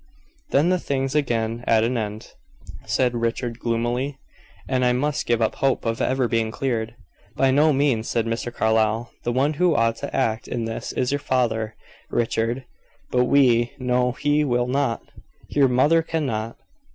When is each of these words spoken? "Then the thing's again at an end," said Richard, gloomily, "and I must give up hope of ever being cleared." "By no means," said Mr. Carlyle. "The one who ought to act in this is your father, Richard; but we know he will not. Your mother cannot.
"Then 0.49 0.69
the 0.69 0.79
thing's 0.79 1.13
again 1.13 1.63
at 1.67 1.83
an 1.83 1.95
end," 1.95 2.31
said 2.87 3.13
Richard, 3.13 3.59
gloomily, 3.59 4.17
"and 4.67 4.83
I 4.83 4.93
must 4.93 5.27
give 5.27 5.43
up 5.43 5.53
hope 5.57 5.85
of 5.85 6.01
ever 6.01 6.27
being 6.27 6.49
cleared." 6.49 6.95
"By 7.35 7.51
no 7.51 7.71
means," 7.71 8.09
said 8.09 8.25
Mr. 8.25 8.51
Carlyle. 8.51 9.11
"The 9.21 9.31
one 9.31 9.53
who 9.61 9.75
ought 9.75 9.97
to 9.97 10.15
act 10.15 10.47
in 10.47 10.65
this 10.65 10.91
is 10.91 11.11
your 11.11 11.19
father, 11.19 11.75
Richard; 12.09 12.65
but 13.11 13.25
we 13.25 13.73
know 13.77 14.13
he 14.13 14.43
will 14.43 14.65
not. 14.65 15.03
Your 15.49 15.67
mother 15.67 16.01
cannot. 16.01 16.57